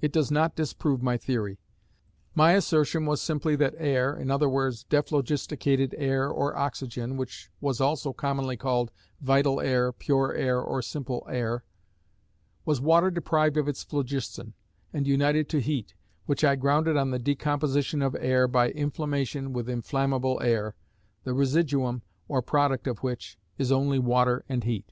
It 0.00 0.10
does 0.12 0.32
not 0.32 0.56
disprove 0.56 1.00
my 1.00 1.16
theory.... 1.16 1.60
My 2.34 2.54
assertion 2.54 3.06
was 3.06 3.22
simply, 3.22 3.54
that 3.54 3.76
air 3.78 4.16
(i.e., 4.18 4.24
dephlogisticated 4.26 5.94
air, 5.96 6.28
or 6.28 6.56
oxygen, 6.56 7.16
which 7.16 7.52
was 7.60 7.80
also 7.80 8.12
commonly 8.12 8.56
called 8.56 8.90
vital 9.20 9.60
air, 9.60 9.92
pure 9.92 10.34
air, 10.34 10.60
or 10.60 10.82
simple 10.82 11.24
air) 11.30 11.62
was 12.64 12.80
water 12.80 13.12
deprived 13.12 13.56
of 13.56 13.68
its 13.68 13.84
phlogiston, 13.84 14.54
and 14.92 15.06
united 15.06 15.48
to 15.50 15.60
heat, 15.60 15.94
which 16.24 16.42
I 16.42 16.56
grounded 16.56 16.96
on 16.96 17.12
the 17.12 17.20
decomposition 17.20 18.02
of 18.02 18.16
air 18.18 18.48
by 18.48 18.70
inflammation 18.72 19.52
with 19.52 19.68
inflammable 19.70 20.42
air, 20.42 20.74
the 21.22 21.32
residuum, 21.32 22.02
or 22.26 22.42
product 22.42 22.88
of 22.88 23.04
which, 23.04 23.38
is 23.56 23.70
only 23.70 24.00
water 24.00 24.44
and 24.48 24.64
heat. 24.64 24.90